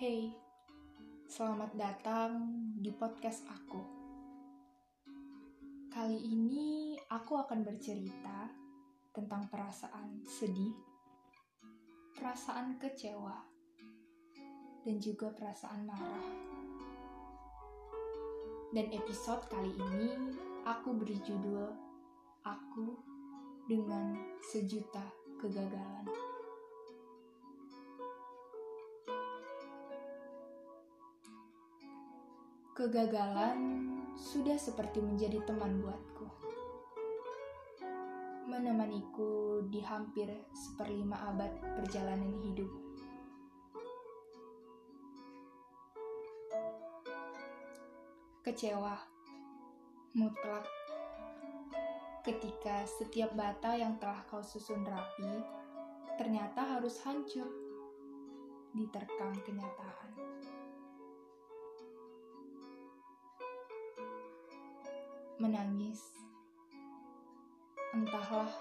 Hey, 0.00 0.32
selamat 1.28 1.76
datang 1.76 2.48
di 2.72 2.88
podcast 2.88 3.44
aku. 3.52 3.84
Kali 5.92 6.16
ini 6.16 6.96
aku 7.12 7.36
akan 7.36 7.60
bercerita 7.60 8.48
tentang 9.12 9.52
perasaan 9.52 10.24
sedih, 10.24 10.72
perasaan 12.16 12.80
kecewa, 12.80 13.44
dan 14.88 14.96
juga 15.04 15.36
perasaan 15.36 15.84
marah. 15.84 16.28
Dan 18.72 18.88
episode 18.96 19.52
kali 19.52 19.76
ini 19.76 20.32
aku 20.64 20.96
beri 20.96 21.20
judul 21.28 21.76
Aku 22.48 22.96
dengan 23.68 24.16
Sejuta 24.48 25.04
Kegagalan. 25.36 26.39
Kegagalan 32.80 33.92
sudah 34.16 34.56
seperti 34.56 35.04
menjadi 35.04 35.44
teman 35.44 35.84
buatku. 35.84 36.24
Menemaniku 38.48 39.60
di 39.68 39.84
hampir 39.84 40.32
seperlima 40.48 41.28
abad 41.28 41.60
perjalanan 41.76 42.40
hidup. 42.40 42.72
Kecewa, 48.48 48.96
mutlak, 50.16 50.64
ketika 52.24 52.88
setiap 52.88 53.36
bata 53.36 53.76
yang 53.76 54.00
telah 54.00 54.24
kau 54.24 54.40
susun 54.40 54.88
rapi 54.88 55.28
ternyata 56.16 56.64
harus 56.64 56.96
hancur 57.04 57.44
diterkam 58.72 59.36
kenyataan. 59.44 60.30
Menangis. 65.40 65.98
Entahlah, 67.96 68.52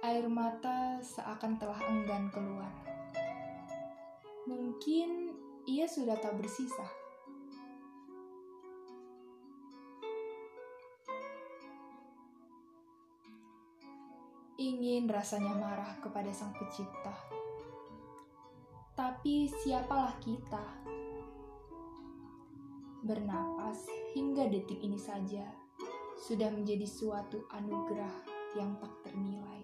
air 0.00 0.26
mata 0.26 0.98
seakan 1.04 1.60
telah 1.60 1.78
enggan 1.86 2.32
keluar. 2.32 2.72
Mungkin 4.48 5.36
ia 5.68 5.84
sudah 5.86 6.16
tak 6.18 6.34
bersisa. 6.40 6.88
Ingin 14.56 15.06
rasanya 15.12 15.52
marah 15.52 16.00
kepada 16.00 16.32
Sang 16.32 16.56
Pencipta, 16.56 17.12
tapi 18.94 19.50
siapalah 19.50 20.14
kita? 20.22 20.83
Bernapas 23.04 23.84
hingga 24.16 24.48
detik 24.48 24.80
ini 24.80 24.96
saja 24.96 25.44
sudah 26.24 26.48
menjadi 26.48 26.88
suatu 26.88 27.44
anugerah 27.52 28.16
yang 28.56 28.80
tak 28.80 28.96
ternilai. 29.04 29.60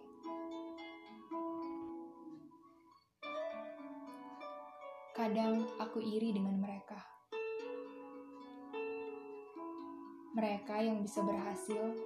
Kadang 5.16 5.64
aku 5.80 6.04
iri 6.04 6.36
dengan 6.36 6.60
mereka. 6.60 7.00
Mereka 10.36 10.76
yang 10.84 11.00
bisa 11.00 11.24
berhasil 11.24 11.96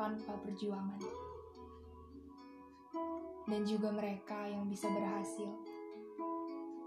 tanpa 0.00 0.32
perjuangan. 0.40 1.04
Dan 3.44 3.68
juga 3.68 3.92
mereka 3.92 4.48
yang 4.48 4.64
bisa 4.64 4.88
berhasil. 4.88 5.52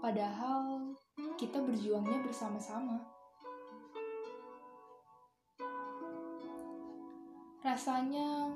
Padahal 0.02 0.98
kita 1.38 1.62
berjuangnya 1.62 2.26
bersama-sama. 2.26 3.13
Rasanya 7.64 8.52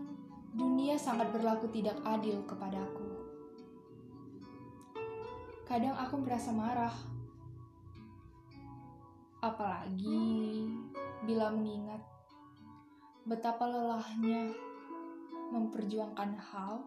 dunia 0.52 0.92
sangat 1.00 1.32
berlaku 1.32 1.64
tidak 1.72 1.96
adil 2.04 2.44
kepadaku. 2.44 3.08
Kadang 5.64 5.96
aku 5.96 6.20
merasa 6.20 6.52
marah. 6.52 6.92
Apalagi 9.40 10.68
bila 11.24 11.48
mengingat 11.48 12.04
betapa 13.24 13.64
lelahnya 13.64 14.52
memperjuangkan 15.56 16.36
hal 16.36 16.84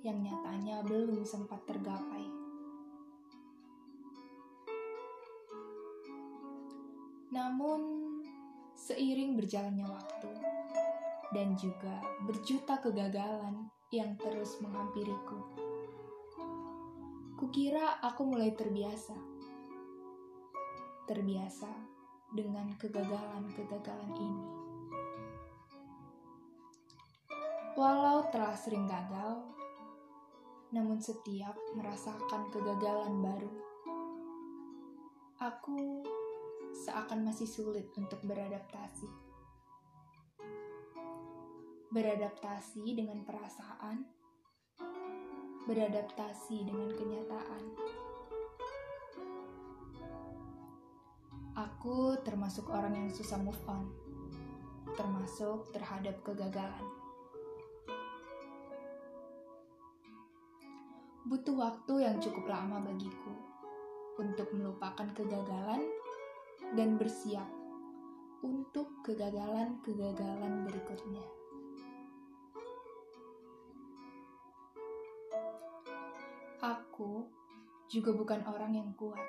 yang 0.00 0.24
nyatanya 0.24 0.80
belum 0.88 1.20
sempat 1.28 1.60
tergapai. 1.68 2.32
Namun, 7.28 7.80
seiring 8.72 9.36
berjalannya 9.36 9.84
waktu, 9.84 10.30
dan 11.34 11.58
juga 11.58 12.02
berjuta 12.22 12.78
kegagalan 12.78 13.66
yang 13.90 14.14
terus 14.18 14.58
menghampiriku. 14.62 15.38
Kukira 17.36 18.00
aku 18.00 18.22
mulai 18.26 18.54
terbiasa. 18.54 19.14
Terbiasa 21.06 21.70
dengan 22.34 22.74
kegagalan-kegagalan 22.78 24.12
ini. 24.18 24.46
Walau 27.76 28.24
telah 28.32 28.56
sering 28.56 28.88
gagal, 28.88 29.44
namun 30.72 30.96
setiap 30.96 31.54
merasakan 31.76 32.48
kegagalan 32.48 33.20
baru, 33.20 33.52
aku 35.44 36.00
seakan 36.72 37.28
masih 37.28 37.44
sulit 37.44 37.92
untuk 38.00 38.24
beradaptasi 38.24 39.25
beradaptasi 41.94 42.82
dengan 42.98 43.22
perasaan, 43.22 44.02
beradaptasi 45.70 46.66
dengan 46.66 46.90
kenyataan. 46.90 47.64
Aku 51.56 52.18
termasuk 52.26 52.68
orang 52.68 52.92
yang 52.98 53.10
susah 53.14 53.38
move 53.38 53.62
on, 53.70 53.88
termasuk 54.98 55.70
terhadap 55.70 56.18
kegagalan. 56.26 56.86
Butuh 61.26 61.58
waktu 61.58 62.06
yang 62.06 62.18
cukup 62.22 62.46
lama 62.46 62.82
bagiku 62.82 63.34
untuk 64.18 64.46
melupakan 64.54 65.10
kegagalan 65.14 65.82
dan 66.74 66.98
bersiap 66.98 67.46
untuk 68.42 69.02
kegagalan-kegagalan 69.02 70.66
berikutnya. 70.66 71.45
Juga 77.86 78.10
bukan 78.10 78.42
orang 78.50 78.74
yang 78.74 78.90
kuat, 78.98 79.22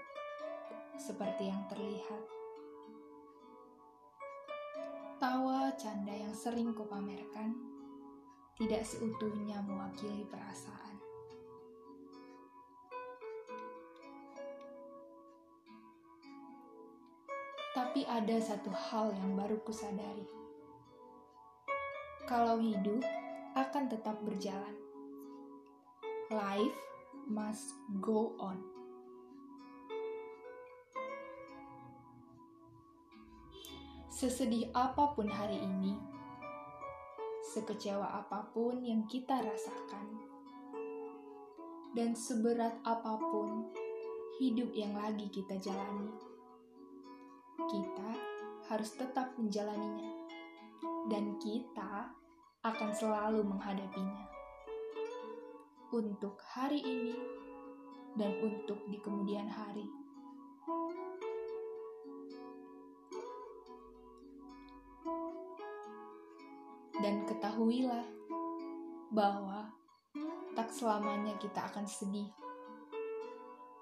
seperti 0.97 1.49
yang 1.53 1.61
terlihat. 1.69 2.23
Tawa 5.17 5.73
canda 5.77 6.13
yang 6.13 6.33
sering 6.33 6.73
kupamerkan 6.73 7.53
tidak 8.57 8.81
seutuhnya 8.85 9.61
mewakili 9.61 10.25
perasaan. 10.29 10.97
Tapi 17.77 18.01
ada 18.09 18.37
satu 18.41 18.73
hal 18.73 19.13
yang 19.13 19.37
baru 19.37 19.61
kusadari. 19.61 20.25
Kalau 22.25 22.57
hidup 22.57 23.05
akan 23.53 23.85
tetap 23.85 24.17
berjalan. 24.25 24.73
Life 26.33 26.77
must 27.27 27.75
go 27.99 28.31
on. 28.39 28.55
Sesedih 34.07 34.73
apa 34.73 35.13
pun 35.13 35.29
hari 35.29 35.61
ini, 35.61 35.93
sekecewa 37.53 38.25
apa 38.25 38.49
pun 38.49 38.81
yang 38.81 39.05
kita 39.05 39.43
rasakan, 39.43 40.07
dan 41.93 42.17
seberat 42.17 42.81
apa 42.81 43.19
pun 43.21 43.69
hidup 44.41 44.73
yang 44.73 44.97
lagi 44.97 45.29
kita 45.29 45.59
jalani, 45.61 46.09
kita 47.69 48.09
harus 48.73 48.89
tetap 48.97 49.37
menjalaninya, 49.37 50.09
dan 51.13 51.37
kita 51.37 52.09
akan 52.65 52.91
selalu 52.97 53.45
menghadapinya 53.45 54.36
untuk 55.95 56.35
hari 56.43 56.83
ini 56.83 57.15
dan 58.19 58.35
untuk 58.43 58.83
di 58.91 58.99
kemudian 58.99 59.47
hari. 59.47 59.87
Dan 66.97 67.23
ketahuilah 67.29 68.03
bahwa 69.13 69.71
tak 70.57 70.73
selamanya 70.73 71.37
kita 71.39 71.69
akan 71.71 71.85
sedih. 71.85 72.27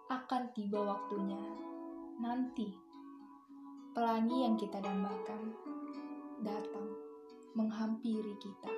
akan 0.05 0.53
tiba 0.53 0.77
waktunya 0.77 1.41
nanti. 2.21 2.69
Pelangi 3.95 4.43
yang 4.43 4.59
kita 4.59 4.83
dambakan 4.83 5.55
datang 6.43 6.91
menghampiri 7.55 8.35
kita 8.37 8.69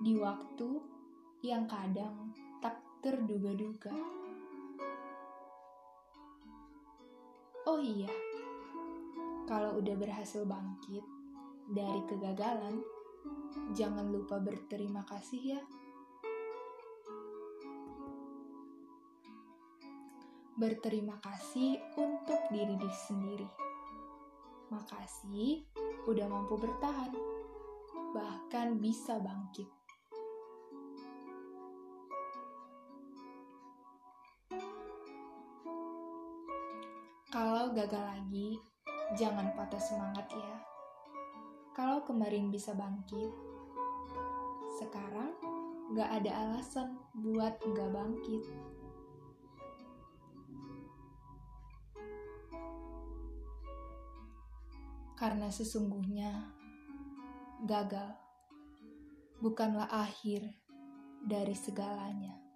di 0.00 0.16
waktu 0.16 0.97
yang 1.38 1.70
kadang 1.70 2.34
tak 2.58 2.82
terduga-duga. 2.98 3.94
Oh 7.62 7.78
iya, 7.78 8.10
kalau 9.46 9.78
udah 9.78 9.94
berhasil 9.94 10.42
bangkit 10.42 11.04
dari 11.70 12.02
kegagalan, 12.10 12.82
jangan 13.70 14.10
lupa 14.10 14.42
berterima 14.42 15.06
kasih 15.06 15.54
ya. 15.54 15.60
Berterima 20.58 21.22
kasih 21.22 21.78
untuk 21.94 22.50
diri 22.50 22.74
diri 22.74 22.98
sendiri. 23.06 23.48
Makasih 24.74 25.62
udah 26.10 26.26
mampu 26.26 26.58
bertahan, 26.58 27.14
bahkan 28.10 28.74
bisa 28.82 29.22
bangkit. 29.22 29.77
Kalau 37.28 37.76
gagal 37.76 38.00
lagi, 38.00 38.56
jangan 39.12 39.52
patah 39.52 39.76
semangat 39.76 40.32
ya. 40.32 40.56
Kalau 41.76 42.00
kemarin 42.00 42.48
bisa 42.48 42.72
bangkit, 42.72 43.28
sekarang 44.80 45.36
gak 45.92 46.08
ada 46.08 46.32
alasan 46.32 46.96
buat 47.12 47.60
gak 47.60 47.92
bangkit. 47.92 48.48
Karena 55.12 55.52
sesungguhnya 55.52 56.32
gagal 57.68 58.16
bukanlah 59.44 59.92
akhir 59.92 60.48
dari 61.20 61.52
segalanya. 61.52 62.47